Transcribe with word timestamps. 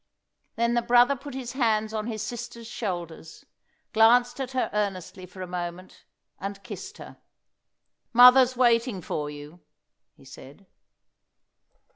Then 0.55 0.73
the 0.73 0.81
brother 0.81 1.15
put 1.15 1.35
his 1.35 1.51
hands 1.51 1.93
on 1.93 2.07
his 2.07 2.23
sister's 2.23 2.65
shoulders, 2.65 3.45
glanced 3.93 4.39
at 4.41 4.53
her 4.53 4.71
earnestly 4.73 5.27
for 5.27 5.43
a 5.43 5.45
moment, 5.47 6.05
and 6.39 6.63
kissed 6.63 6.97
her. 6.97 7.17
"Mother's 8.11 8.57
waiting 8.57 9.03
for 9.03 9.29
you," 9.29 9.59
he 10.15 10.25
said. 10.25 10.65